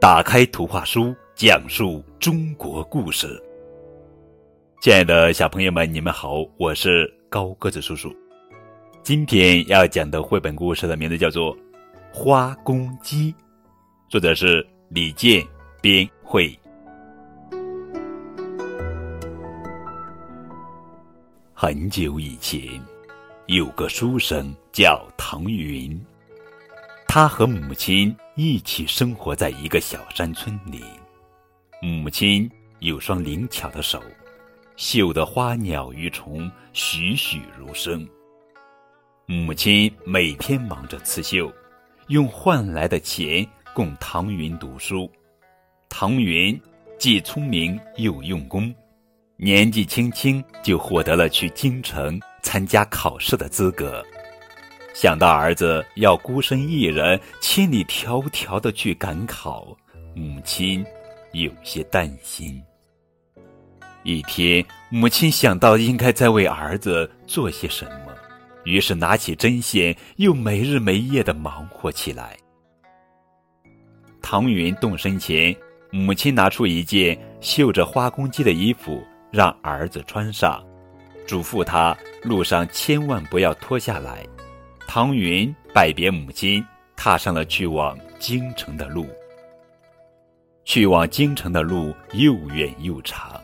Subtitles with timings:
[0.00, 3.38] 打开图画书，讲述中国故事。
[4.80, 8.10] 亲爱的小朋友们，你们好，我是高个子叔叔。
[9.02, 11.54] 今天要讲的绘本故事的名字叫做
[12.10, 13.30] 《花公鸡》，
[14.08, 15.46] 作者是李健
[15.82, 16.58] 编绘。
[21.52, 22.62] 很久以前，
[23.48, 26.00] 有个书生叫唐云。
[27.06, 30.82] 他和母亲一起生活在一个小山村里。
[31.82, 34.02] 母亲有双灵巧的手，
[34.76, 38.08] 绣的花鸟鱼虫栩栩如生。
[39.26, 41.52] 母亲每天忙着刺绣，
[42.08, 45.06] 用换来的钱供唐云读书。
[45.90, 46.58] 唐云
[46.98, 48.74] 既聪明又用功，
[49.36, 54.02] 年纪轻轻就获得了去京城参加考试的资格。
[55.00, 59.74] 想到儿子要孤身一人千里迢迢的去赶考，
[60.14, 60.84] 母亲
[61.32, 62.62] 有些担心。
[64.02, 68.12] 一天，母亲想到应该再为儿子做些什么，
[68.64, 72.36] 于是拿起针线，又没日没夜的忙活起来。
[74.20, 75.56] 唐云动身前，
[75.90, 80.62] 母亲拿出一件绣着花公鸡的衣服让儿子穿上，
[81.26, 84.26] 嘱咐他路上千万不要脱下来。
[84.92, 89.06] 唐云拜别母亲，踏上了去往京城的路。
[90.64, 93.40] 去往京城的路又远又长，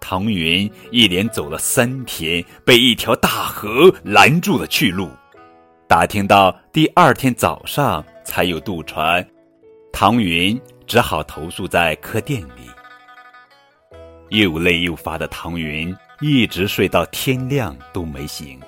[0.00, 5.10] 唐云一连走了三天，被一条大河拦住了去路。
[5.86, 9.22] 打听到第二天早上才有渡船，
[9.92, 12.62] 唐云只好投宿在客店里。
[14.30, 18.58] 又累又乏的唐云一直睡到天亮都没醒，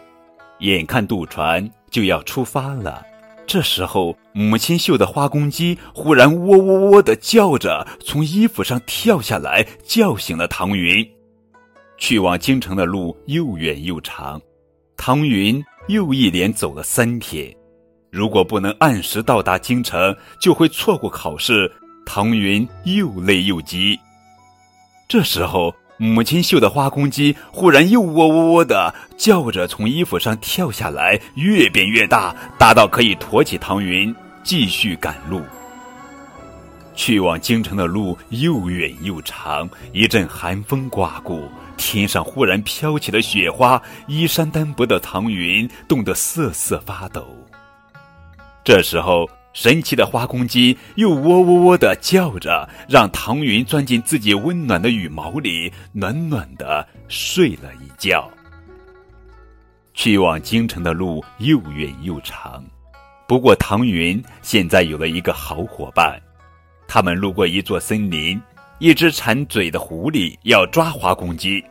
[0.61, 1.69] 眼看渡船。
[1.91, 3.05] 就要出发了，
[3.49, 11.05] 这时候，母亲绣的花公鸡忽然喔喔喔的叫着，从衣服上跳下来，叫醒了唐云。
[11.99, 14.41] 去往京城的路又远又长，
[14.97, 17.53] 唐云又一连走了三天。
[18.13, 21.69] 如果不能按时到达京城，就会错过考试。
[22.07, 23.99] 唐云又累又急。
[25.09, 25.75] 这时候。
[26.03, 35.43] 母亲绣的花公鸡忽然又喔喔喔的叫着，从衣服上跳下来，越变越大，大到可以驮起唐云继续赶路。
[36.95, 41.39] 去往京城的路又远又长，一阵寒风刮过，
[41.77, 47.27] 天上忽然飘起了雪花，衣衫单薄的唐云冻得瑟瑟发抖。
[48.65, 49.29] 这时候。
[49.61, 58.27] 神奇的花公鸡又喔喔喔的叫着，让唐云钻进自己温暖的羽毛里，暖暖的睡了一觉。
[59.93, 62.65] 去往京城的路又远又长，
[63.29, 66.19] 不过唐云现在有了一个好伙伴。
[66.89, 68.41] 他们路过一座森林，
[68.79, 71.63] 一只馋嘴的狐狸要抓花公鸡，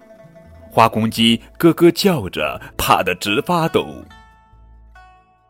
[0.70, 3.88] 花公鸡咯咯叫着，怕得直发抖。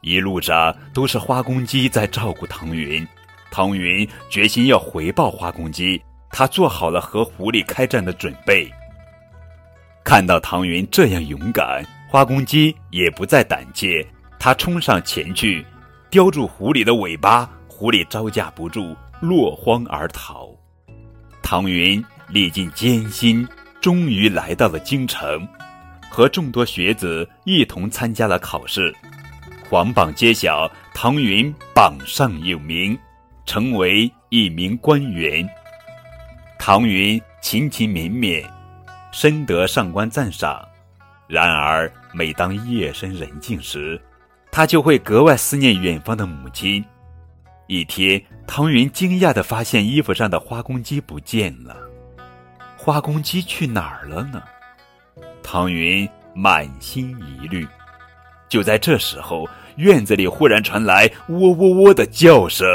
[0.01, 3.05] 一路上都是花公鸡在照顾唐云，
[3.51, 8.69] 唐云决心要回报花公鸡，他做好了和狐狸开战的准备。
[10.03, 14.05] 看到唐云这样勇敢，花公鸡也不再胆怯，
[14.39, 15.65] 他冲上前去，
[16.09, 20.49] 叼住狐狸的尾巴，狐狸招架不住，落荒而逃。
[21.43, 23.47] 唐云历尽艰辛，
[23.81, 25.45] 终于来到了京城，
[26.09, 28.95] 和众多学子一同参加了考试。
[29.69, 32.97] 皇榜揭晓，唐云榜上有名，
[33.45, 35.47] 成为一名官员。
[36.57, 38.43] 唐云勤勤勉勉，
[39.11, 40.67] 深得上官赞赏。
[41.27, 44.01] 然而，每当夜深人静时，
[44.51, 46.83] 他就会格外思念远方的母亲。
[47.67, 51.77] 一天，唐云惊讶地发现衣服上的花公鸡不见了。
[52.75, 54.41] 花公鸡去哪儿了呢？
[55.43, 57.67] 唐云满心疑虑。
[58.47, 59.47] 就在这时候，
[59.79, 62.67] 院子里忽然传来“喔喔喔”的叫声。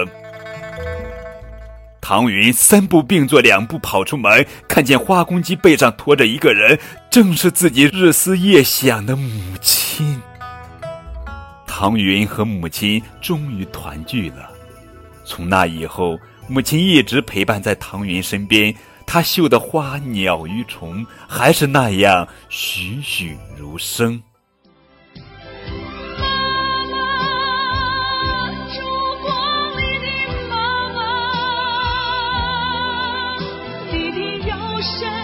[2.00, 6.79] 唐云三步并作两步跑出门，看见花公鸡背上驮着一个人，
[7.11, 10.19] 正是自己日思夜想的母亲。
[11.67, 14.50] 唐云和母亲终于团聚了。
[15.25, 16.19] 从那以后，
[16.49, 18.75] 母亲一直陪伴在唐云身边，
[19.06, 24.23] 她绣的花鸟鱼虫还是那样栩栩如生。
[34.84, 35.24] shine.